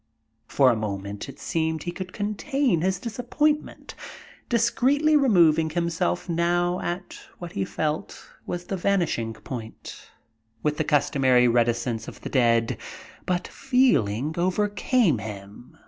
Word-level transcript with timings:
For 0.47 0.71
a 0.71 0.75
moment 0.75 1.29
it 1.29 1.37
seemed 1.37 1.83
he 1.83 1.91
could 1.91 2.11
contain 2.11 2.81
his 2.81 2.97
disappointment, 2.99 3.93
discreetly 4.49 5.15
removing 5.15 5.69
himself 5.69 6.27
now 6.27 6.79
at 6.79 7.19
what 7.37 7.51
he 7.51 7.63
felt 7.63 8.19
was 8.47 8.63
the 8.63 8.77
vanishing 8.77 9.33
point, 9.33 10.09
with 10.63 10.77
the 10.77 10.83
customary 10.83 11.47
reticence 11.47 12.07
of 12.07 12.21
the 12.21 12.29
dead, 12.29 12.79
but 13.27 13.47
feeling 13.47 14.33
overcame 14.39 15.19
him. 15.19 15.77